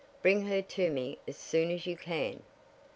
"Bring 0.23 0.47
her 0.47 0.63
to 0.63 0.89
me 0.89 1.19
as 1.27 1.37
soon 1.37 1.69
as 1.69 1.85
you 1.85 1.95
can." 1.95 2.41